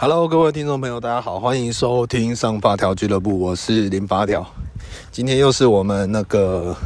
[0.00, 4.46] Hello，各位听众朋友，大家好，欢迎收听上发条俱乐部，我是林发条。
[5.10, 6.76] 今天又是我们那个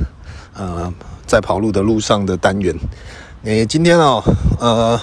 [0.54, 0.90] 呃
[1.26, 2.74] 在跑路的路上的单元。
[3.44, 4.22] 诶，今天哦，
[4.58, 4.98] 呃，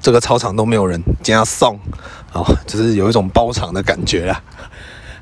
[0.00, 1.78] 这个操场都没有人，加送
[2.32, 4.42] 哦，就是有一种包场的感觉啊。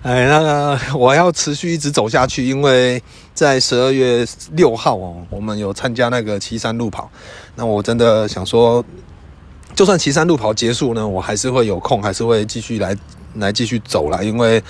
[0.03, 3.03] 哎，那个我要持续一直走下去，因为
[3.35, 7.11] 在十二月六号哦，我们有参加那个七山路跑。
[7.57, 8.85] 那我真的想说。
[9.75, 12.97] 就算旗山路跑结束呢，我还是会有空，还是会继续来
[13.35, 14.23] 来继续走啦。
[14.23, 14.63] 因为，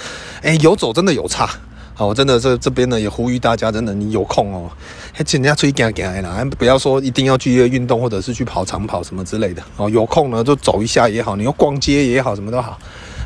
[0.43, 1.49] 哎、有走真的有差。
[1.97, 4.69] 好，我真的这这边呢也呼吁大家，真的你有空哦，
[5.13, 9.89] 还请人家出去走走啦，不要说一定要剧烈运动或者是去跑长跑什么之类的哦。
[9.89, 12.77] 有空呢就走一下也好，你要逛街也好，什么都好。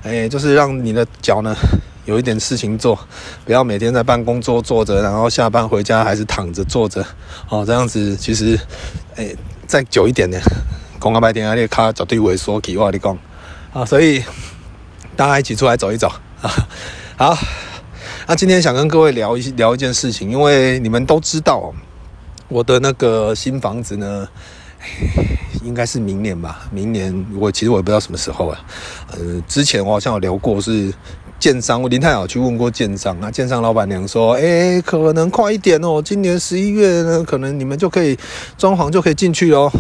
[0.02, 1.56] 哎、就是让你的脚呢
[2.04, 2.98] 有一点事情做，
[3.46, 7.02] 不要每天在办公桌坐着，然后下班回家还是躺着坐着
[7.48, 7.64] 哦。
[7.64, 8.58] 这样子其实，
[9.16, 9.34] 哎、
[9.66, 10.38] 再久一点呢。
[10.98, 13.16] 公告白天啊，你卡绝对萎缩起，我你讲
[13.72, 14.22] 啊，所以
[15.16, 16.08] 大家一起出来走一走
[16.42, 16.50] 啊。
[17.16, 17.38] 好，
[18.26, 21.72] 那今天想跟各位聊一聊一件事情，因为你们都知道，
[22.48, 24.28] 我的那个新房子呢，
[25.62, 26.68] 应该是明年吧。
[26.70, 28.60] 明年我其实我也不知道什么时候啊。
[29.12, 30.92] 呃，之前我好像有聊过是。
[31.38, 38.18] 建商，我林太好去问过建商啊，建商老板娘说，哎、可能快一点哦，今年十一月呢，可能你们就可以
[38.56, 39.70] 装潢就可以进去哦。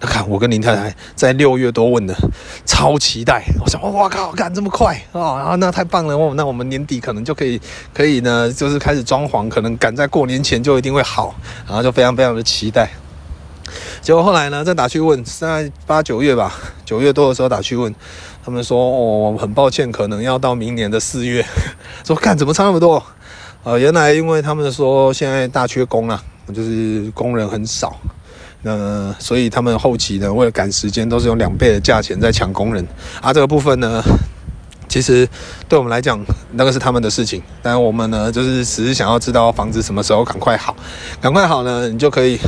[0.00, 2.14] 那看我跟林太太在六月多问的，
[2.66, 3.42] 超期待。
[3.58, 5.56] 我想，哇靠，干这么快啊？
[5.58, 7.58] 那太棒了哦，那我们年底可能就可以，
[7.94, 11.34] 可以呢，就是开始装潢，可能赶在过年前就一定会好，
[11.66, 12.90] 然后就非常非常的期待。
[14.02, 17.94] 结果后来呢，再打去问，在八九月吧，九月多的时候打去问。
[18.48, 21.44] 他们说：“哦，很抱歉，可能要到明年的四月。
[22.02, 23.02] ”说：“看怎么差那么多？”
[23.62, 27.94] 呃，原来因为他们说现在大缺工啊，就是工人很少，
[28.62, 32.82] 那所以他们后期呢，为了赶时间，都是用两倍的价钱在抢工人。
[33.20, 34.02] 啊，这个部分呢。
[34.88, 35.28] 其实
[35.68, 36.18] 对我们来讲，
[36.52, 37.42] 那个是他们的事情。
[37.62, 40.74] 但我们呢，就是只是想要知道房子什么时候赶快好，
[41.20, 42.38] 赶快好呢，你就可以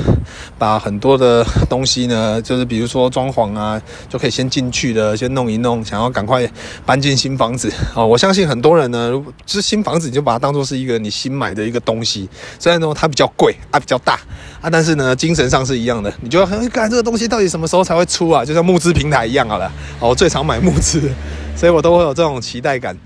[0.59, 5.85] 把很多的东西呢，就是比如说装潢啊，就可以先进去的，先弄一弄。
[5.85, 6.49] 想要赶快
[6.87, 9.11] 搬进新房子哦，我相信很多人呢，
[9.45, 12.29] 就是新房子你就把它当做是一个你新买的一个东西。
[12.59, 14.15] 虽然说它比较贵啊，比较大
[14.61, 16.13] 啊，但是呢，精神上是一样的。
[16.21, 18.45] 你就很看这个东西到底什么时候才会出啊？
[18.45, 19.67] 就像募资平台一样好了。
[19.99, 21.11] 哦，我最常买募资。
[21.61, 22.97] 所以我都会有这种期待感。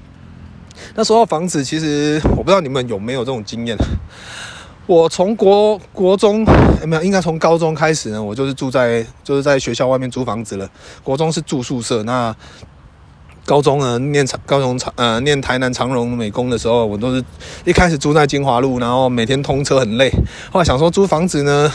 [0.95, 3.77] 那说到房子，其实我不知道你们有没有这种经验。
[4.87, 6.45] 我从国国中
[6.87, 10.71] 没有，应该从高中开始呢，我就是住在就是在学校外面租房子了。
[11.03, 12.33] 国中是住宿舍，那
[13.45, 17.25] 高中呢念长高中长呃念台南长荣美工的时候，我都是
[17.65, 20.13] 一开始住在金华路，然后每天通车很累。
[20.53, 21.73] 后来想说租房子呢。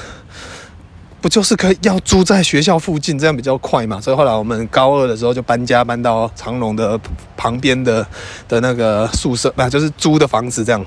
[1.21, 3.99] 不就是可以要住在学校附近，这样比较快嘛？
[3.99, 6.99] 所以后来我们高二的时候就搬家，搬到长隆的
[7.35, 8.05] 旁边的
[8.47, 10.85] 的那个宿舍，不就是租的房子这样。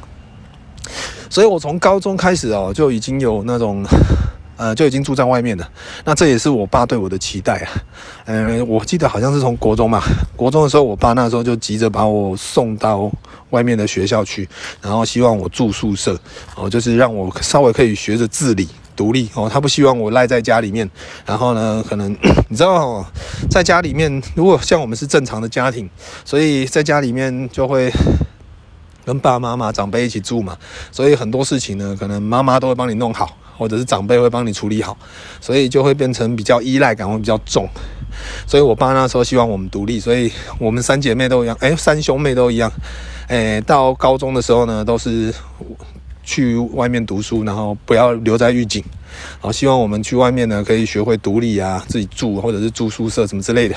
[1.29, 3.85] 所以我从高中开始哦，就已经有那种
[4.57, 5.69] 呃，就已经住在外面了。
[6.05, 7.71] 那这也是我爸对我的期待啊。
[8.27, 10.03] 嗯、我记得好像是从国中嘛，
[10.37, 13.11] 国中的时候，我爸那时候就急着把我送到
[13.51, 14.49] 外面的学校去，
[14.81, 16.19] 然后希望我住宿舍
[16.55, 18.69] 哦，就是让我稍微可以学着自理。
[18.97, 20.89] 独立哦，他不希望我赖在家里面。
[21.27, 22.11] 然后呢，可能
[22.49, 23.05] 你知道，
[23.51, 25.89] 在家里面，如果像我们是正常的家庭，
[26.25, 27.91] 所以在家里面就会
[29.05, 30.57] 跟爸爸妈妈、长辈一起住嘛。
[30.91, 34.97] 所以很多事情呢，可能妈妈都会帮你弄好，或者是长辈会帮你处理好，
[35.41, 37.69] 所以就会变成比较依赖感会比较重。
[38.47, 42.71] 所以我爸那时候希望我们独立，所以我们三姐妹都一样，哎，三兄妹都一样，
[43.29, 45.33] 哎，到高中的时候呢，都是。
[46.23, 48.83] 去外面读书，然后不要留在狱警。
[49.41, 53.75] 好，希望我们去外面呢，可以学会独立啊，自己住或者是住宿舍什么之类的。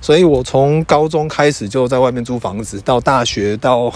[0.00, 3.92] 所以我从高中开始就在外面租房子，到大学，到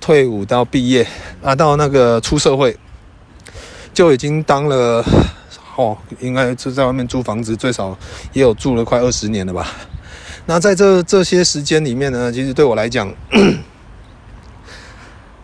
[0.00, 1.06] 退伍，到毕业
[1.42, 2.76] 啊，到那个出社会，
[3.94, 5.04] 就已经当了
[5.76, 7.96] 哦，应该就在外面租房子，最少
[8.32, 9.66] 也有住了快二十年了吧。
[10.44, 13.12] 那在这这些时间里面呢，其实对我来讲。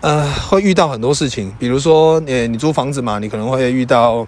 [0.03, 4.27] 呃，会遇到很多事情，比如说，诶，你租房子嘛，你可能会遇到，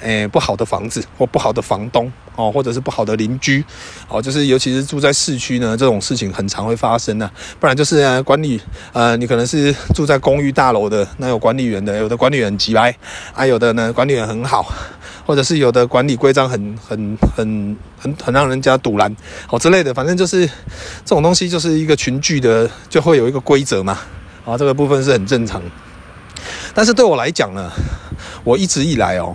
[0.00, 3.64] 诶，不好的房子或不好的房东哦，或者是不好的邻居
[4.08, 7.32] 哦，就是尤其是住在市区呢，这种事情很常会发生呢、啊。
[7.58, 8.60] 不然就是、啊、管理，
[8.92, 12.96] 呃，你可能是住在公寓大楼的，那有管理员的，有的管理员很机掰，
[13.34, 14.64] 啊，有的呢管理员很好，
[15.26, 19.12] 或者是有的管理规章很很很很很让人家堵拦
[19.50, 23.98] 哦之类的，反正就是这种东西就是一个群聚的，就会有一个规则嘛。
[24.46, 25.60] 啊，这个部分是很正常，
[26.72, 27.68] 但是对我来讲呢，
[28.44, 29.34] 我一直以来哦，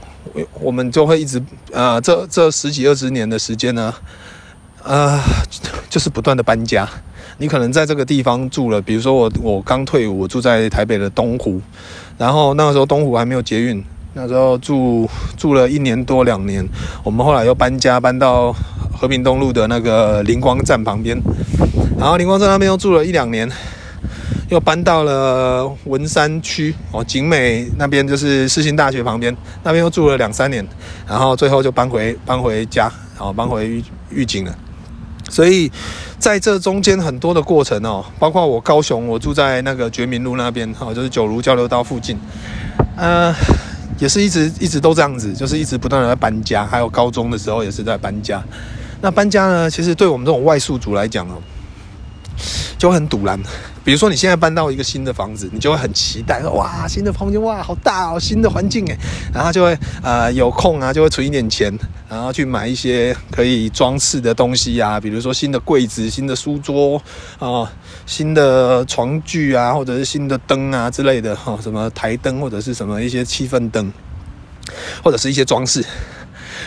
[0.62, 1.38] 我们就会一直
[1.74, 3.94] 啊、呃，这这十几二十年的时间呢，
[4.84, 5.20] 呃，
[5.90, 6.88] 就是不断的搬家。
[7.40, 11.60] 你可能在这个地方住了，比如说我我刚退伍，我住在台北的东湖，
[12.18, 16.66] 然后那个时候东湖还没有捷运，那时候住住了一年多两年，
[17.04, 18.56] 我们后来又搬家搬到
[18.94, 21.20] 和平东路的那个灵光站旁边，
[22.00, 23.50] 然后灵光站那边又住了一两年，
[24.52, 30.66] 又搬到了文山区哦，景美那边就是世新大学旁边，那边又住了两三年，
[31.08, 34.54] 然后最后就搬回搬回家，然后搬回玉井了。
[35.30, 35.72] 所以
[36.20, 42.20] 在这中间很多的过程哦，包括我高雄，我住在那个觉民路那边，哈，就是九如交流道附近，
[42.98, 43.34] 呃，
[44.00, 48.44] 也是一直一直都这样子，就是一直不断的在搬家，还有高中的时候也是在搬家。
[49.00, 51.42] 那搬家呢，其实对我们这种外宿族来讲哦。
[52.78, 53.40] 就很赌烂，
[53.84, 58.98] 比如说你现在搬到一个新的房子，你就会很期待，哇，新的房间哇，好大哦，新的环境诶，
[59.34, 61.74] 然后就会呃有空啊，就会存一点钱，
[62.08, 66.98] 然后去买一些可以装饰的东西啊，比如说新的柜子、新的书桌
[67.40, 67.70] 啊、呃、
[68.06, 73.92] 新的床具啊，或者是新的灯啊之类的哈、哦，什么台灯或者是什么一些气氛灯，
[75.04, 75.84] 或者是一些装饰。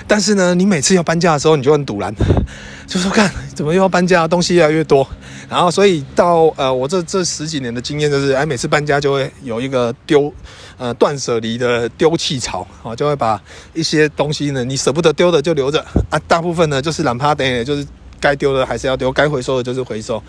[0.09, 2.13] 但是呢，你每次要搬家的时候，你就很堵然，
[2.89, 5.07] 就说看怎么又要搬家，东西越来越多。
[5.49, 10.33] 然后，所以到呃，我这这十几年的经验就是，哎，每次搬家就会有一个丢，
[10.79, 13.41] 呃，断舍离的丢弃潮啊，就会把
[13.73, 17.87] 一些东西呢，你舍不得丢的就留着啊，大部分呢就是懒趴的，就是
[18.19, 20.23] 该丢的还是要丢，该回收的就是回收。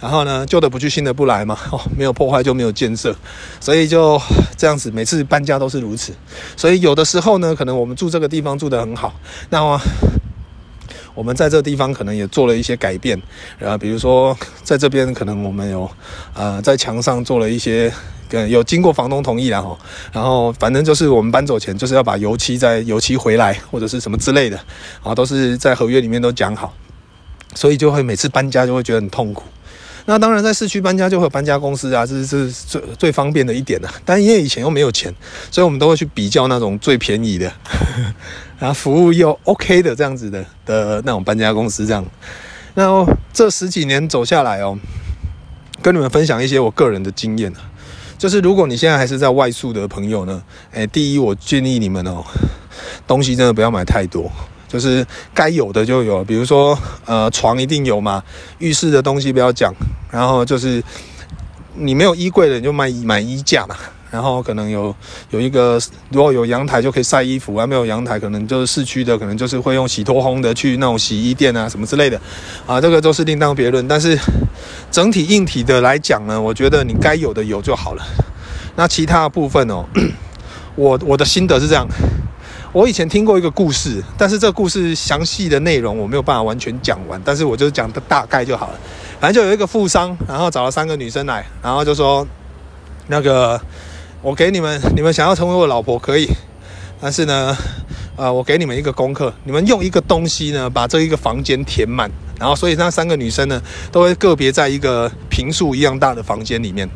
[0.00, 3.14] 然后呢，旧的不去，新的不来嘛， 哦，没有破坏就没有建设，
[3.60, 4.20] 所以就
[4.56, 6.12] 这样子，每次搬家都是如此。
[6.56, 9.14] 所以有的时候呢，可能我们住这个地方住得很好，
[9.50, 9.80] 那么。
[11.14, 13.20] 我们在这地方可能也做了一些改变，
[13.60, 15.90] 啊，比如说 在这边可能我们有，
[16.34, 17.92] 呃，在墙上做了一些，
[18.48, 19.78] 有经过房东同意然后，
[20.12, 24.58] 然后反正就是我们搬走前就是要把油漆再油漆回来或者是什么之类的，
[25.02, 26.74] 啊，都是在合约里面都讲好，
[27.54, 29.44] 所以就会每次搬家就会觉得很痛苦。
[30.04, 33.88] 那当然，在市区搬家就会搬家公司啊，这是这是最最方便的一点了。
[34.04, 35.14] 但因为以前又没有钱，
[35.50, 37.52] 所以我们都会去比较那种最便宜的，
[38.58, 42.04] 然后服务又 OK 的这样子的的那种搬家公司这样。
[42.74, 44.76] 那这十几年走下来哦，
[45.80, 47.60] 跟你们分享一些我个人的经验啊，
[48.18, 52.24] 就是如果你现在还是在外宿的朋友呢，诶，第一我建议你们哦，
[53.06, 54.30] 东西真的不要买太多。
[54.72, 58.22] 就是该有的就有，比如说，呃，床一定有嘛，
[58.58, 59.70] 浴室的东西不要讲，
[60.10, 60.82] 然后就是
[61.74, 63.76] 你没有衣柜的，你就买买衣架嘛，
[64.10, 64.94] 然后可能有
[65.28, 65.78] 有一个，
[66.10, 72.18] 如果有阳台就可以晒衣服啊，没有阳台可能就是市区的，可能就是会用洗脱烘的去那种洗衣店啊什么之类的，
[72.66, 73.86] 啊，这个都是另当别论。
[73.86, 74.18] 但是
[74.90, 78.02] 整体硬体的来讲呢，我觉得你该有的有就好了。
[78.74, 79.84] 那其他部分哦，
[80.76, 81.86] 我我的心得是这样。
[82.72, 88.80] 我以前听过一个故事，但是这个故事详细的内容我没有办法完全讲完，但是我就讲的大概就好了。
[89.20, 92.26] 反正就有一个富商，然后找了三个女生来，然后就说
[93.08, 93.60] ：“那个，
[94.22, 96.26] 我给你们，你们想要成为我老婆可以，
[96.98, 97.54] 但是呢，
[98.16, 102.10] 呃，我给你们一个功课，你们用一个东西呢把这一个房间填满，
[102.40, 103.60] 然后所以那三个女生呢
[103.92, 106.88] 都会个别在一个平数一样大的房间里面，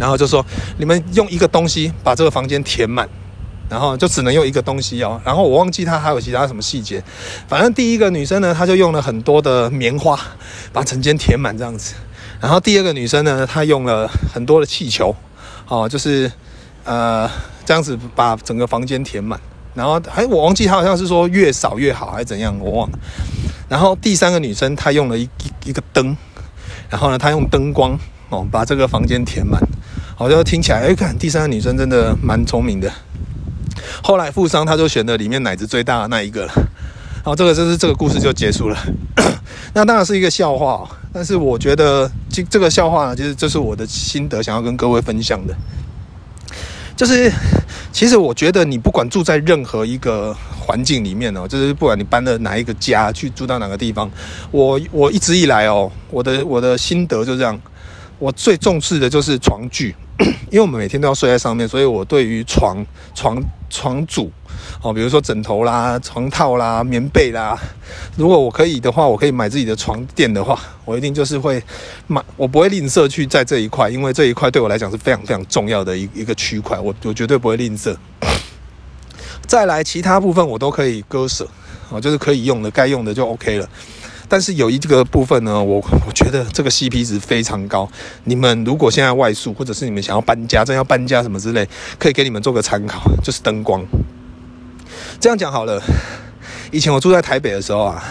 [0.00, 0.44] 然后就说
[0.78, 3.08] 你们用一个东西把这个房间填满。”
[3.70, 7.00] 然后就只能用一个东西哦，然后我忘记她还有其他什么细节，
[7.46, 10.18] 反正第一个女生呢，她就用了很多的棉花
[10.72, 11.94] 把整间填满这样子，
[12.40, 15.14] 然后第二个女生呢，她用了很多的气球，
[15.68, 16.30] 哦，就是
[16.82, 17.30] 呃
[17.64, 19.38] 这样子把整个房间填满，
[19.72, 22.98] 然后还我忘记她好像是说越少越好还是怎样，我忘了。
[23.68, 25.28] 然后第三个女生她用了一
[25.64, 26.16] 一个灯，
[26.88, 27.96] 然后呢她用灯光
[28.30, 29.62] 哦把这个房间填满，
[30.16, 32.90] 好像听起来哎看第三个女生真的蛮聪明的。
[34.02, 36.52] 后来富商他就选了里面奶子最大的那一个了，
[37.22, 38.78] 然后这个就是这个故事就结束了。
[39.74, 45.54] 那当然是一个笑话，但是我觉得这这个笑话呢，其实这是我的心得，想要跟各位分享的。
[46.96, 47.32] 就是
[47.92, 54.10] 其实我觉得你不管住在任何一个环境里面哦，就是不管你搬了哪一个家去住到哪个地方，
[54.50, 57.58] 我我一直以来哦，我的我的心得就这样，
[58.20, 59.96] 我最重视的就是床具。
[60.52, 62.84] 因为我们每天都要睡在上面，所以我对于床、
[63.14, 64.30] 床、床组，
[64.82, 67.58] 哦，比如说枕头啦、床套啦、棉被啦，
[68.16, 71.62] 如果我可以的话，我可以买自己的床垫的话，我一定就是会
[72.06, 77.96] 买，我不会吝啬去在这一块，因为这一块对我来讲是非常非常重要的一一个区块，我我绝对不会吝啬。
[79.46, 81.48] 再来，其他部分我都可以割舍，
[81.88, 83.66] 哦，就是可以用的，该用的就 OK 了。
[84.30, 87.90] 但是有一个部分呢，我我觉得这个 CP 值非常高。
[88.24, 91.68] 你们如果现在外宿，或者是你们想要搬家，正要搬家什么之类，
[91.98, 93.84] 可以给你们做个参考，就是灯光。
[95.18, 95.82] 这样讲好了，
[96.70, 98.04] 以前我住在台北的时候啊，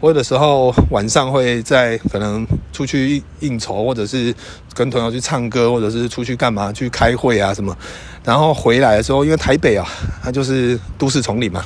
[0.00, 4.34] 我有的时候晚上会在可能出去应酬，或者是
[4.74, 7.76] 跟朋友去唱歌，或者是出去干嘛去开会啊什么，
[8.24, 9.86] 然后回来的时候，因为台北啊，
[10.22, 11.64] 它就是都市丛林嘛。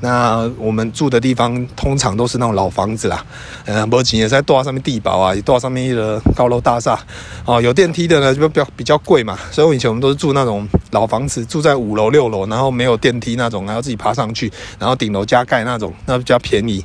[0.00, 3.24] 那我们住的地方通常都是那种老房子啦，
[3.66, 6.98] 嗯，不仅也在大上面地堡啊，也大上面一个高楼大厦，
[7.44, 16.84] 哦，有电梯的呢就比较比较贵嘛，所以我以前我们都是住那种老房子，住在五楼六楼，然后没有电梯那种，还要自己爬上去，然后顶楼加盖那种，那比较便宜，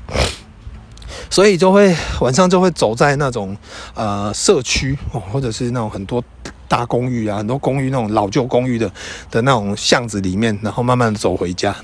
[1.29, 3.55] 所以就会晚上就会走在那种
[3.93, 6.23] 呃社区哦，或者是那种很多
[6.67, 8.91] 大公寓啊，很多公寓那种老旧公寓的
[9.29, 11.75] 的那种巷子里面，然后慢慢走回家。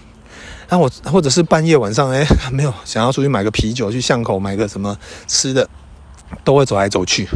[0.68, 4.98] 那我或者是半夜晚上，哎，没有想要出去买个啤酒，去巷口买个什么
[5.28, 5.70] 吃的，
[6.44, 7.28] 都会走来走去。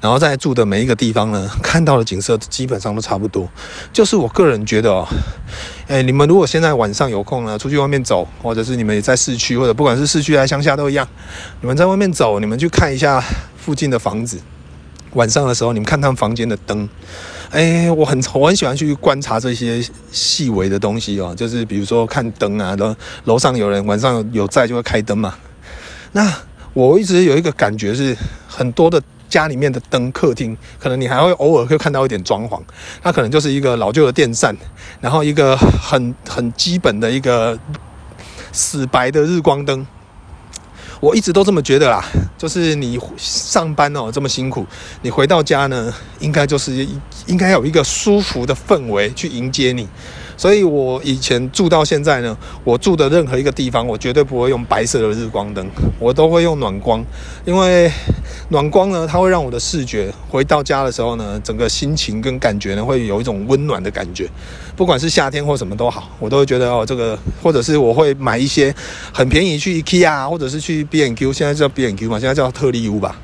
[0.00, 3.48] 然后在住的每一个地方呢， 看到的景色基本上都差不多。
[3.92, 5.06] 就是我个人觉得哦，
[5.88, 11.08] 哎，你们如果现在晚上有空呢，出去外面走，或者是你们也在市区，或者不管是市区还是乡下都一样，
[11.60, 13.22] 你们在外面走，你们去看一下
[13.56, 14.40] 附近的房子。
[15.14, 16.88] 晚上的时候，你们看他们房间的灯，
[17.50, 25.36] 哎，我很我很喜欢去观察这些细微的东西哦，就是比如说看灯啊，楼楼上有人晚上有在就会开灯嘛。
[26.10, 26.32] 那
[26.74, 28.16] 我一直有一个感觉是，
[28.48, 32.60] 很多的家里面的灯，客厅可能你还会偶尔会看到一点装潢，
[33.00, 34.56] 它可能就是一个老旧的电扇，
[35.00, 37.56] 然后一个很 很基本的一个
[38.52, 39.86] 死白的日光灯。
[41.00, 42.02] 我一直都这么觉得啦，
[42.38, 44.66] 就是你上班哦这么辛苦，
[45.02, 46.86] 你回到家呢，应该就是
[47.26, 49.88] 应该有一个舒服的氛围去迎接你。
[50.36, 55.66] 所以我以前住到现在呢，我住的任何一个地方，我绝对不会用白色的日光灯，
[55.98, 57.04] 我都会用暖光，
[57.44, 57.90] 因为
[58.48, 64.28] 暖光呢，它会让我的视觉回到家的时候呢，整个心情跟感觉呢，会有一种温暖的感觉。
[64.76, 68.74] 不管是夏天或什么都好，我都会觉得哦，这个或者是我会买一些
[69.12, 73.16] 很便宜去 IKEA 或者是去 B&Q，现在叫 B&Q 嘛，现在叫特力屋吧，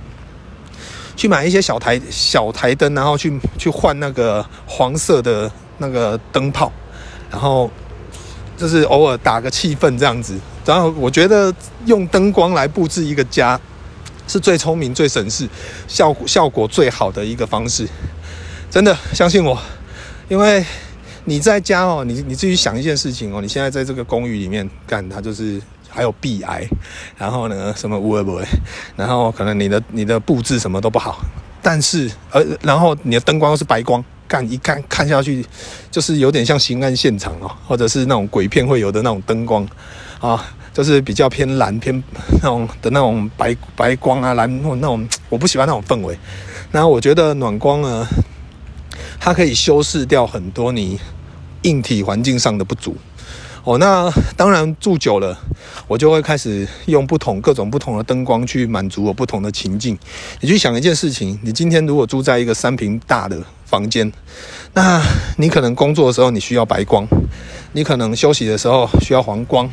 [1.16, 6.70] 去买一些小台小台灯，然后去去换那个黄色的那个灯泡。
[7.30, 7.70] 然后
[8.56, 11.54] 就是偶尔打个气氛这样子，然后我觉得
[11.86, 13.58] 用灯光来布置一个家
[14.26, 15.48] 是最聪明、最省事、
[15.88, 17.88] 效果效果最好的一个方式。
[18.70, 19.58] 真的相信我，
[20.28, 20.64] 因为
[21.24, 26.64] 你在家哦，你你自己想一件事情哦，你现在在这个公寓里面干，它就是还有壁癌，
[27.16, 28.44] 然后呢什么污秽不会，
[28.96, 31.20] 然后可能你的你的布置什么都不好，
[31.60, 34.04] 但是呃，然后你的灯光又是白光。
[34.30, 35.44] 干一看看下去，
[35.90, 39.66] 就是有点像新案现场哦，或者是那种鬼片会有的那种灯光
[40.20, 40.40] 啊，
[40.72, 42.00] 就是比较偏蓝偏
[42.40, 46.16] 那种的那种白白光啊，蓝那种我不喜欢那种氛围。
[46.70, 48.06] 那我觉得暖光呢，
[49.18, 51.00] 它可以修饰掉很多你
[51.62, 52.96] 硬体环境上的不足。
[53.62, 55.38] 哦，那当然住久了，
[55.86, 59.98] 我就会开始用不同各种不同的灯光去满足我不同的情境。
[60.40, 63.36] 你去想一件事情，你今天如果住在一个三平大的
[63.66, 64.10] 房间，
[64.72, 65.02] 那
[65.36, 67.06] 你可能工作的时候你需要白光，
[67.72, 69.70] 你可能休息的时候需要黄光，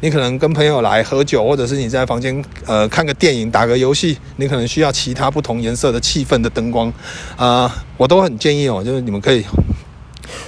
[0.00, 6.92] 你可能跟朋友来喝酒，或者是你在房间呃看个电影、打个游戏，你可能需要其他不同颜色的气氛的灯光
[7.36, 9.44] 啊、我都很建议哦，就是你们可以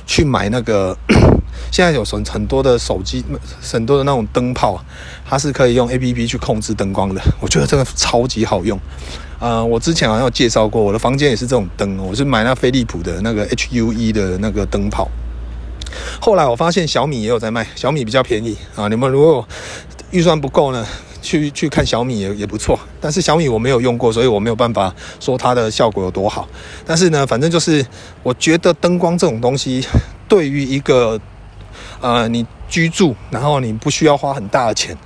[0.05, 0.99] 去买那个。
[1.73, 3.25] 现在有很很多的手机，
[3.63, 4.79] 很多的那种灯泡，
[5.25, 7.21] 它是可以用 APP 去控制灯光的。
[7.41, 8.79] 我觉得这个超级好用。
[9.41, 15.09] 呃，我之前好像有介绍过，我的房间也是这种灯，我是买那飞利浦的那个 HUE 的那个灯泡。
[16.21, 18.87] 后来我发现小米也有在卖，小米比较便宜啊。
[18.89, 19.49] 你们如果
[20.11, 20.87] 预算不够呢，
[21.23, 22.79] 去去看小米也也不错。
[23.01, 26.47] 但是小米我没有用过，所以我没有办法说它的效果有多好。
[26.85, 27.85] 但是呢，反正就是
[28.23, 29.83] 我觉得灯光这种东西，
[30.29, 31.19] 对于一个
[32.01, 34.97] 呃，你居住，然后你不需要花很大的钱，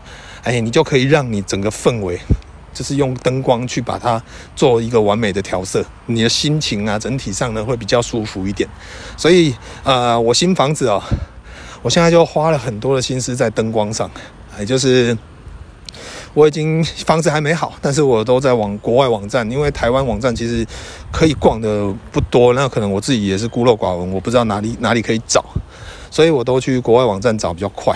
[0.42, 2.18] 哎，你就可以让你整个氛围，
[2.72, 4.22] 就是用灯光去把它
[4.54, 8.68] 做一个完美的调色，你的心情啊，整体上呢会比较舒服一点。
[9.16, 11.02] 所以，呃，我新房子哦，
[11.82, 14.10] 我现在就花了很多的心思在灯光上，
[14.58, 15.16] 也就是
[16.34, 20.66] 我已经房子还没好，但是我都在往国外网站，因为台湾网站其实
[21.10, 25.42] 可以逛的不多，那可能我自己也是孤陋寡闻，我不知道哪里哪里可以找。
[26.10, 27.94] 所以我都去国外网站找比较快，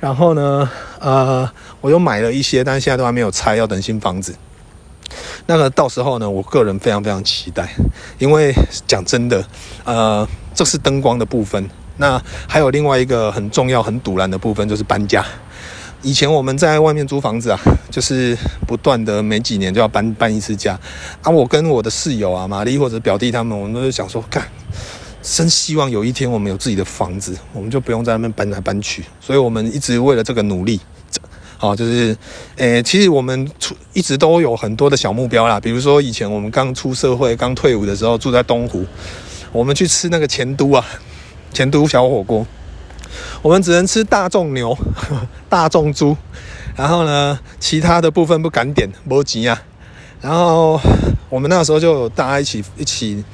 [0.00, 0.68] 然后呢，
[1.00, 1.50] 呃，
[1.80, 4.34] 我又买了一些，但是现在都还没有拆，要等新房子。
[5.46, 7.68] 那个到时候呢，我个人非常非常期待，
[8.18, 8.54] 因为
[8.86, 9.44] 讲真的，
[9.84, 11.68] 呃，这是灯光的部分。
[11.96, 15.24] 那还有另外一个很重要、很赌烂的部分，就是搬家。
[16.02, 17.58] 以前我们在外面租房子啊，
[17.90, 20.78] 就是不断的每几年就要搬搬一次家。
[21.22, 24.42] 啊，我跟我的室友啊，玛丽或者表弟他们，我们都是想说，干。
[25.26, 29.02] 真希望有一天我们有自己的房子，我们就不用在那边搬来搬去。
[29.22, 30.78] 所以我们一直为了这个努力，
[31.56, 32.14] 好，就是，
[32.56, 38.84] 诶，其实我们出一直都有很多的小目标啦，比如说以前我们刚出社会、刚退伍的时候，住在东湖，
[39.50, 40.84] 我们去吃那个钱都啊，
[41.54, 42.46] 钱都小火锅，
[43.40, 44.76] 我们只能吃大众牛、
[45.48, 46.14] 大众猪，
[46.76, 49.62] 然后呢，其他的部分不敢点，没钱啊，
[50.20, 50.78] 然后
[51.30, 53.24] 我们那时候就大家一起一起。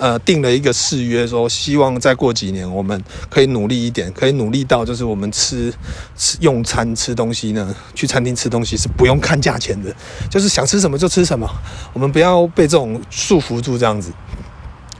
[0.00, 5.70] 呃，定了一个誓约，说希望再过几年，我们可以努力一点，可以努力到就是我们吃
[6.16, 9.94] 吃用餐吃东西呢，去餐厅吃东西是不用看价钱的，
[10.30, 11.46] 就是想吃什么就吃什么，
[11.92, 14.10] 我们不要被这种束缚住这样子。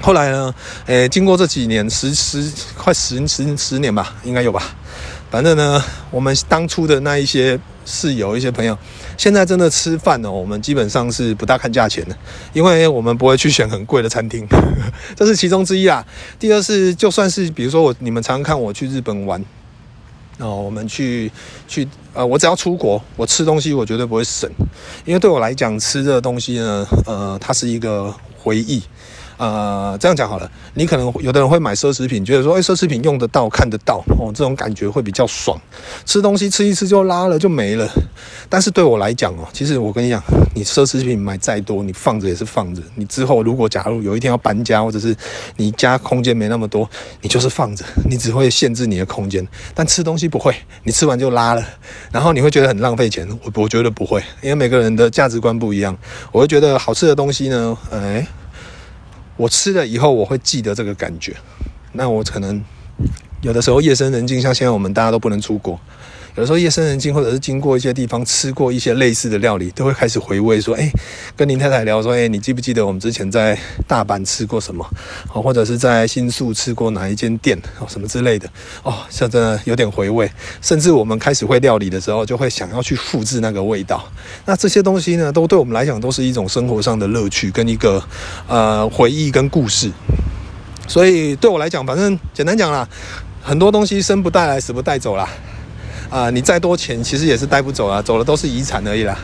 [0.02, 0.54] 后来呢，
[0.84, 4.62] 诶，经过这几年十十快十十十年吧，应该有吧。
[5.30, 7.56] 反正呢，我们当初的那一些
[7.86, 8.76] 室友、一些朋友，
[9.16, 12.16] 现在真的吃饭哦，我们基本上是不大看价钱的，
[12.52, 14.44] 因为我们不会去选很贵的餐厅，
[15.14, 16.04] 这是其中之一啊。
[16.38, 19.40] 第二是，就算是比如说我你们常看我去日本玩
[20.38, 21.30] 哦，我们去
[21.68, 24.50] 去呃，我只要出国，我吃东西我绝对不会省，
[25.04, 28.82] 因为对我来讲，吃这个东西呢，呃，它是一个回忆。
[29.40, 35.58] 呃，这样讲好了，你可能有的人会买奢侈品，觉得说，哎，奢侈品用得到、看得到，哦，这种感觉会比较爽。
[36.04, 37.88] 吃东西吃一吃就拉了就没了。
[38.50, 40.22] 但是对我来讲哦，其实我跟你讲，
[40.54, 42.82] 你奢侈品买再多，你放着也是放着。
[42.96, 45.16] 你之后如果假如有一天要搬家，或者是
[45.56, 46.86] 你家空间没那么多，
[47.22, 49.48] 你就是放着，你只会限制你的空间。
[49.74, 51.64] 但吃东西不会，你吃完就拉了，
[52.12, 53.26] 然后你会觉得很浪费钱。
[53.42, 55.96] 我我觉得不会，因为每个人的价值观不一样。
[56.30, 58.26] 我会觉得好吃的东西呢，哎。
[59.40, 61.34] 我吃了以后，我会记得这个感觉。
[61.92, 62.62] 那我可能
[63.40, 65.80] 有的时候夜深人静，像现在我们大家都不能出国，
[66.36, 70.90] 有的时候夜深人静，或者是经过一些地方吃过一些类似的料理，都会开始回味，说：“哎，
[71.36, 74.88] 跟林太太聊说，哎，你记不记得我们之前在大阪吃过什么？
[75.32, 77.60] 哦，或者是在新宿吃过哪一间店？
[77.80, 78.48] 哦，什么之类的？
[78.84, 80.30] 哦，像真的有点回味。
[80.62, 84.08] 甚至我们开始会料理的时候，就会想要去复制那个味道。
[84.46, 88.02] 那这些东西呢，都对我们来讲都是一种生活上的乐趣，跟一个
[88.46, 89.90] 呃回忆跟故事。
[90.86, 92.88] 所以对我来讲，反正简单讲啦，
[93.42, 95.28] 很多东西生不带来，死不带走啦。
[96.10, 99.16] 啊，你再多钱，其实也是带不走啊，走的都是遗产而已啦。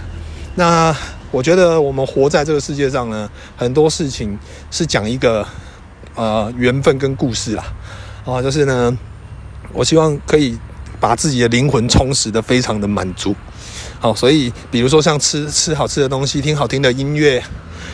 [0.55, 0.97] 那
[1.33, 4.39] 我觉得我们活在这个世界上呢，很多事情
[4.71, 5.45] 是讲一个
[6.15, 7.65] 呃缘分跟故事啦。
[8.25, 8.97] 啊，就是呢，
[9.73, 10.57] 我希望可以
[11.01, 13.35] 把自己的灵魂充实得非常的满足。
[13.99, 17.43] 好，所以比如说像吃吃好吃的东西，听好听的音乐，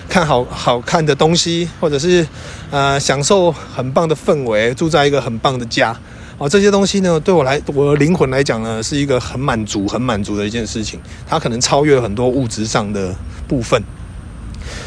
[0.07, 2.27] 看好好看的东西，或者是
[2.71, 5.97] 呃享受很棒的氛围，住在一个很棒的家。
[6.43, 10.99] 哦，这些东西呢，对我来，我的灵魂来讲呢，是一个很满足、很满足的一件事情。
[11.25, 13.15] 它可能超越很多物质上的
[13.47, 13.81] 部分。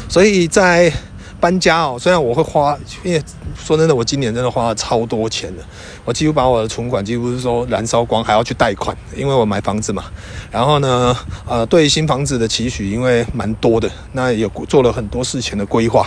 [0.06, 0.92] 所以在
[1.40, 3.22] 搬家哦，虽然我会花，因为
[3.58, 5.62] 说真的，我今年真的花了超多钱了。
[6.04, 10.04] 我几乎把我的存款几乎是说燃烧光，还要去贷款，因为我买房子嘛。
[10.50, 11.16] 然后呢，
[11.48, 16.06] 呃，对新房子的期许，因为蛮多的，那也做了很多事前的规划。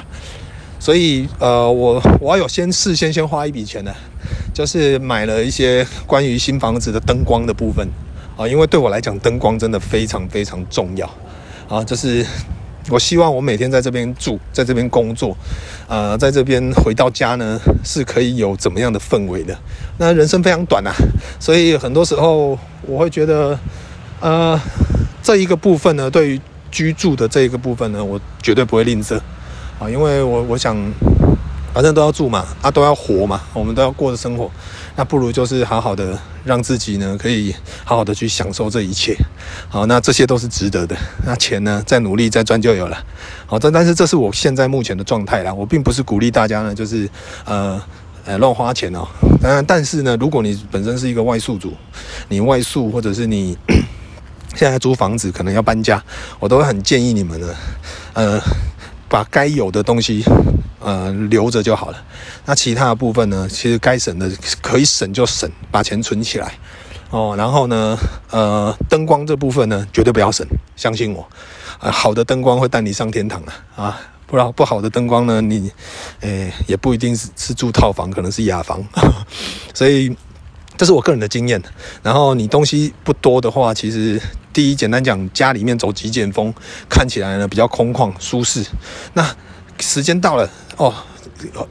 [0.80, 3.92] 所以，呃，我我要有先事先先花一笔钱呢。
[4.60, 7.88] 就是买了一些关于新房子的灯光的部分
[8.36, 11.10] 啊，因为对我来讲，灯光真的非常非常重要
[11.69, 11.82] 啊。
[11.82, 12.26] 就是
[12.89, 15.34] 我希望我每天在这边住，在这边工作，
[15.88, 19.58] 呃，在这边回到家呢，是可以有怎么样的氛围的。
[19.98, 20.91] 那人生非常短啊，
[21.39, 23.58] 所以很多时候我会觉得，
[24.19, 24.60] 呃，
[25.24, 29.17] 这一个部分呢，对于居住的这一个部分呢，我绝对不会吝啬
[29.80, 30.76] 啊，因为我我想。
[31.74, 34.50] 反正都要住嘛，啊，都要活嘛，我们都要过的生活，
[34.96, 37.56] 那不如就是好好的让自己呢，可以
[37.86, 39.16] 好好的去享受这一切。
[39.70, 40.98] 好，那这些都是值得的。
[41.26, 42.98] 那钱呢，再努力再赚就有了。
[43.46, 45.54] 好，但但是这是我现在目前的状态啦。
[45.54, 47.08] 我并不是鼓励大家呢，就是
[47.46, 47.82] 呃
[48.26, 49.08] 呃乱花钱哦。
[49.42, 51.74] 当然，但是呢，如果你本身是一个外宿主，
[52.28, 53.58] 你外宿或者是你
[54.56, 56.04] 现在租房子可能要搬家，
[56.40, 57.48] 我都会很建议你们呢，
[58.14, 58.42] 呃，
[59.08, 60.26] 把该有的东西。
[60.80, 62.04] 呃，留着就好了。
[62.46, 63.48] 那其他的部分呢？
[63.50, 64.30] 其实该省的
[64.62, 66.54] 可以省就省，把钱存起来
[67.10, 67.36] 哦。
[67.38, 67.98] 然后呢，
[68.32, 71.28] 呃，灯光这部分呢，绝对不要省，相信我。
[71.80, 75.72] 呃，好的灯光会带你上天堂的啊，不然不好的灯光呢，你，
[76.22, 78.84] 诶，也不一定是是住套房，可能是雅房。
[79.74, 80.15] 所以
[80.78, 81.62] 这是我个人的经验。
[82.02, 86.54] 然后你东西不多的话，其实第一，简单讲，家里面走极简风，
[86.89, 88.65] 看起来呢比较空旷舒适。
[89.13, 89.36] 那
[89.80, 90.94] 时间到了哦，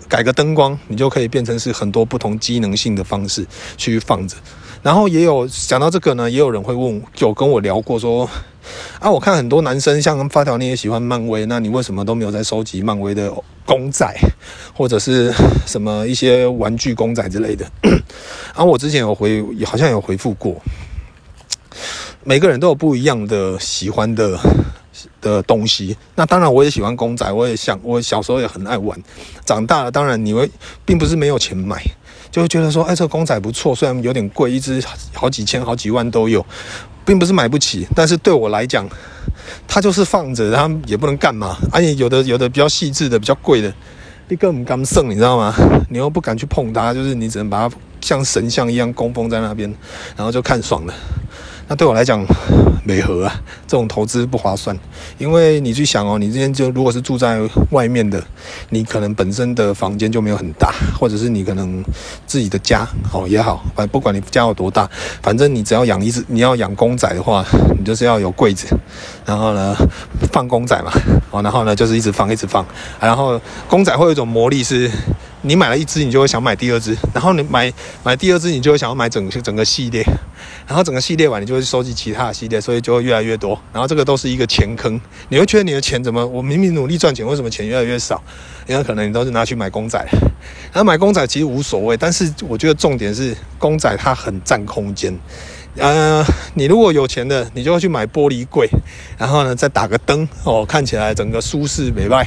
[0.06, 3.46] 改个灯光，你就可以变成是很多不同机能性的方式
[3.78, 4.36] 去放着。
[4.82, 8.28] 然后也有讲到这个呢，也有人会问，有跟我聊过说，
[9.00, 13.32] 啊，我看很多男生像发条你也喜欢漫威，那你为什么都没有在收集漫威的
[13.64, 14.06] 公仔，
[14.74, 15.32] 或者是
[15.66, 17.66] 什么一些玩具公仔之类的？
[17.82, 20.60] 然后、啊、我之前有回，好像有回复过。
[22.24, 24.38] 每个人都有不一样的喜欢的
[25.20, 25.96] 的东西。
[26.14, 28.98] 那当然，我也喜欢公仔，我也想，我小时候也很爱玩。
[29.44, 30.50] 长大了，当然你会
[30.84, 31.82] 并不是没有钱买，
[32.30, 36.44] 就会觉得说，哎，这个公仔不错，虽然有点贵，一只好几千、好几万都有，
[37.04, 37.86] 并不是买不起。
[37.94, 38.88] 但是对我来讲，
[39.66, 41.56] 它就是放着，它也不能干嘛。
[41.70, 43.72] 而且有的有的比较细致的、比较贵的，
[44.28, 45.54] 你根本敢送，你知道吗？
[45.90, 49.72] 你又不敢去碰它，就是你只能把它像神像一样供奉在那边，
[50.16, 50.94] 然后就看爽了。
[51.68, 52.24] 那对我来讲，
[52.82, 54.74] 没合啊，这种投资不划算。
[55.18, 57.38] 因为你去想哦，你今天就如果是住在
[57.70, 58.22] 外面的，
[58.70, 61.84] 你可能本身的房间就没有很大，或者是你可能
[62.26, 64.88] 自己的家哦也好，反正不管你家有多大，
[65.22, 67.44] 反正你只要养一只，你要养公仔的话，
[67.78, 68.66] 你就是要有柜子，
[69.26, 69.76] 然后呢
[70.32, 70.90] 放公仔嘛，
[71.30, 72.64] 哦，然后呢就是一直放一直放，
[72.98, 74.90] 然后公仔会有一种魔力是。
[75.42, 77.72] 你买了一只，你就会想买第二只，然后你买
[78.02, 80.02] 买第二只，你就会想要买整整个系列，
[80.66, 83.58] 然后整个系列完，你就会收集其他的系列，所以就会越来越多。
[83.72, 88.22] 然后这个都是一个钱坑，你会觉得你的钱怎么，我明明努力赚钱，为什么钱越来越少？
[88.66, 89.98] 因为可能你都是拿去买公仔，
[90.72, 95.16] 然后买公仔其实无所谓，但是我觉得重点是公仔它很占空间。
[95.78, 98.68] 呃，你如果有钱的，你就会去买玻璃柜，
[99.16, 102.26] 然后呢再打个灯哦，看起来整个舒适美外，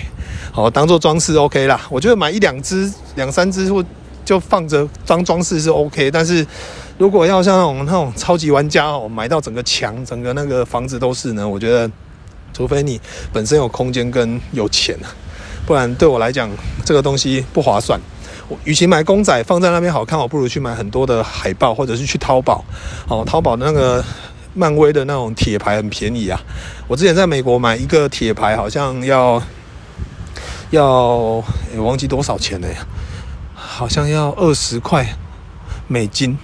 [0.51, 1.81] 好当做装饰 OK 啦。
[1.89, 3.83] 我觉得买一两只、两三只或
[4.23, 6.45] 就放着当装饰是 OK，但是
[6.97, 11.89] 如果要像那种那种超级玩家哦，买到整个墙、整个那个房子都是呢，我觉得
[12.53, 12.99] 除非你
[13.33, 15.11] 本身有空间跟有钱啊，
[15.65, 16.49] 不然对我来讲
[16.85, 17.99] 这个东西不划算。
[18.63, 22.63] 与其买公仔放在那边好看，我不如去买很多的海报，或者是去淘宝。
[23.07, 24.03] 哦，淘宝的那个
[24.53, 26.39] 漫威的那种铁牌很便宜啊。
[26.87, 29.41] 我之前在美国买一个铁牌，好像要
[30.71, 31.43] 要，
[31.77, 32.85] 忘记多少钱了呀？
[33.55, 35.07] 好像要二十块
[35.87, 36.37] 美金。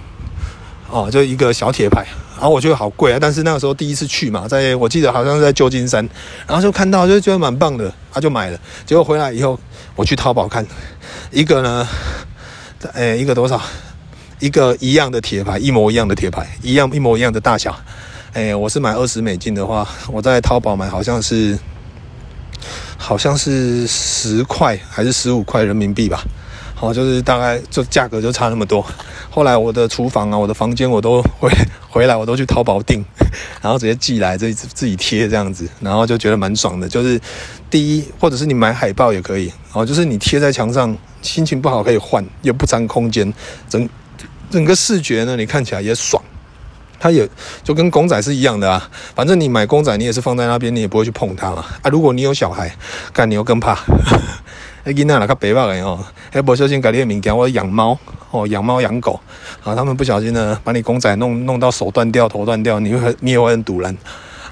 [0.90, 2.06] 哦，就一个小铁牌，
[2.38, 3.18] 然后我觉得好贵啊。
[3.20, 6.08] 但是那个时候第一次去嘛，在我记得好像是在旧金山，
[6.46, 8.58] 然后就看到就觉得蛮棒的，他就买了。
[8.86, 9.58] 结果回来以后，
[9.96, 10.64] 我去淘宝看。
[11.30, 11.86] 一个呢，
[12.94, 13.60] 诶，一个多少？
[14.38, 17.76] 一个一样的铁牌，一模一样的铁牌，一样一模一样的大小。
[18.34, 21.58] 诶，我是买二十美金的话，我在淘宝买好像是，
[22.96, 26.22] 好像是十块还是十五块人民币吧。
[26.80, 28.86] 好，就是大概就价格就差那么多。
[29.28, 31.50] 后来我的厨房啊，我的房间我都回
[31.90, 33.04] 回来，我都去淘宝订，
[33.60, 36.88] 然后直接寄来，自己自己贴这样子，然后就觉得蛮爽的。
[36.88, 37.20] 就是
[37.68, 43.34] 第一，或者是你买海报也可以，哦，就是你贴在墙上，心情不好可以换，又不占空间，
[43.68, 43.88] 整
[44.48, 46.22] 整个视觉呢，你看起来也爽。
[47.00, 47.28] 它也
[47.64, 51.64] 就跟公仔是一样的啊，反正你买公仔，你也是放在那边，你也不会去碰它嘛。
[51.82, 52.76] 啊，如果你有小孩，
[53.12, 53.78] 干你又更怕。
[54.84, 55.98] 哎，囡仔啦，较白目的哦，
[56.30, 57.36] 还不小心搞你的物件。
[57.36, 57.98] 我养猫
[58.30, 59.18] 哦，养猫养狗，
[59.64, 63.94] 啊，他们不小心呢，把你公仔弄弄到手断掉、头断掉，你会你也会很赌烂。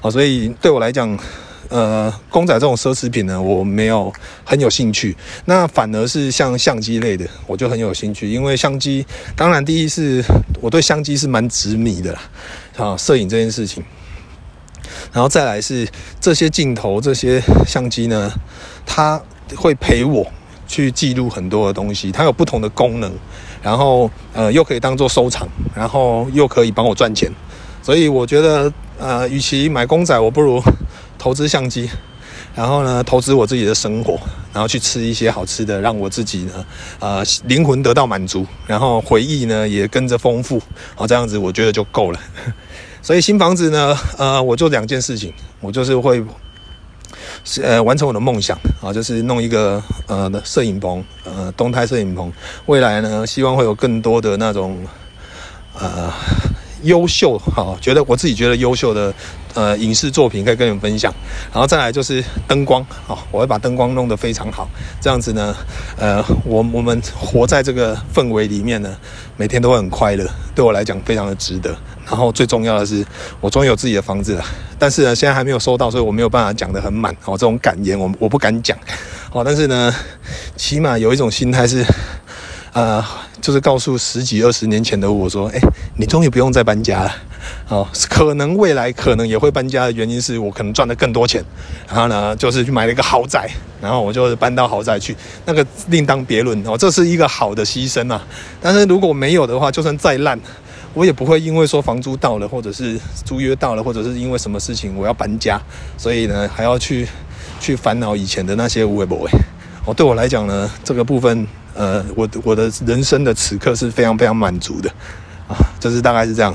[0.01, 1.17] 啊，所以对我来讲，
[1.69, 4.13] 呃，公仔这种奢侈品呢，我没有
[4.43, 5.15] 很有兴趣。
[5.45, 10.23] 那反而是像相机类的，我就很有兴趣，因为相机，当然第一是
[10.59, 12.21] 我对相机是蛮执迷的啦，
[12.75, 13.83] 啊，摄影这件事情。
[15.13, 15.87] 然后再来是
[16.19, 18.31] 这些镜头、这些相机呢，
[18.85, 19.21] 它。
[19.55, 20.25] 会陪我
[20.67, 23.11] 去记录很多的东西，它有不同的功能，
[23.61, 27.31] 然后呃又可以当做收藏，然后又可以帮我赚钱，
[27.81, 30.61] 所以我觉得呃，与其买公仔，我不如
[31.17, 31.89] 投资相机，
[32.53, 34.19] 然后呢投资我自己的生活，
[34.51, 36.65] 然后去吃一些好吃的，让我自己呢
[36.99, 40.61] 呃灵魂得到满足，然后回忆呢也跟着丰富，
[40.95, 42.19] 好，这样子我觉得就够了。
[43.01, 45.31] 所以新房子呢，呃，我做两件事情，
[45.61, 46.21] 我就是会。
[47.63, 52.31] 呃，完成我的梦想啊，就是弄一个呃摄影棚，呃，动态摄影棚。
[52.65, 54.77] 未来呢，希望会有更多的那种
[55.79, 56.11] 呃
[56.83, 59.13] 优秀哈，觉得我自己觉得优秀的
[59.53, 61.13] 呃影视作品可以跟你们分享。
[61.51, 64.67] 然后再来就是灯光啊，我会把灯光弄得非常好，
[65.01, 65.55] 这样子呢，
[65.97, 68.95] 呃，我我们活在这个氛围里面呢，
[69.35, 71.75] 每天都会很快乐，对我来讲非常的值得。
[72.05, 73.05] 然后最重要的是，
[73.41, 74.45] 我终于有自己的房子了。
[74.79, 77.13] 但是呢，现在还没有收到，所以我没有办法讲得很满。
[77.25, 78.77] 哦，这种感言我我不敢讲。
[79.33, 79.93] 哦，但是呢，
[80.55, 81.83] 起码有一种心态是，
[82.71, 83.03] 呃，
[83.41, 85.59] 就是告诉十几二十年前的我说，哎，
[85.97, 87.15] 你终于不用再搬家了。
[87.69, 91.43] 哦，可能未来可能也会搬家的原因是我可能赚了更多钱。
[91.87, 93.49] 然后呢，就是去买了一个豪宅，
[93.81, 96.61] 然后我就搬到豪宅去，那个另当别论。
[96.65, 98.21] 哦，这是一个好的牺牲啊。
[98.61, 100.39] 但是如果没有的话，就算再烂。
[100.93, 105.61] 我也不会因为说房租到了，或者是租约到了，或者是因为什么事情我要搬家，
[105.95, 107.07] 所以呢还要去
[107.59, 109.29] 去烦恼以前的那些无为不为。
[109.87, 114.89] 哦，对我来讲呢，这个部分呃，我我的人生的此刻是非常非常满足的
[115.47, 116.53] 啊，就是大概是这样。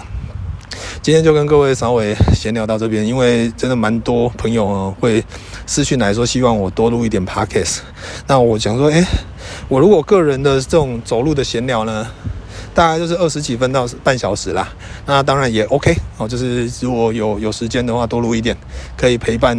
[1.00, 5.24] 今天就跟各位稍微闲聊到这边，因为真的蛮多朋友啊会
[5.66, 7.78] 私讯来说，希望我多录一点 podcast。
[8.26, 9.02] 那我想说，诶，
[9.66, 12.06] 我如果个人的这种走路的闲聊呢，
[12.74, 14.66] 大概就是二十几分到半小时啦，
[15.04, 18.56] 那当然也 OK 哦，就是如果有有时间的话，多录一点，
[18.96, 19.56] 可以陪伴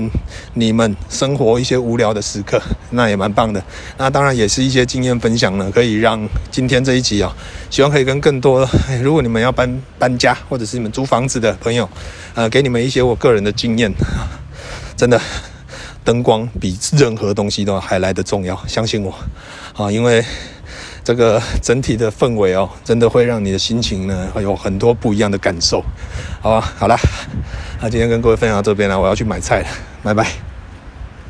[0.55, 3.63] 你们生活一些无聊的时刻，那也蛮棒的。
[3.97, 7.31] 那当然也是一些经验分享呢，可以让今天这一集啊、
[7.69, 8.67] 希望可以跟更多，
[9.01, 11.87] 如果你们要搬搬家或者是你们租房子的朋友，
[12.33, 13.93] 呃，给你们一些我个人的经验。
[14.97, 15.21] 真的，
[16.03, 19.13] 灯光比任何东西都还来得重要，相信我
[19.75, 20.25] 啊，因为。
[21.03, 25.83] 这个整体的氛围哦，真的会让你的心情呢，会有很多不一样的感受，
[26.41, 26.73] 好吧？
[26.77, 26.97] 好了，
[27.81, 29.67] 那今天跟各位分享到这边了，我要去买菜了，
[30.01, 30.52] 拜拜。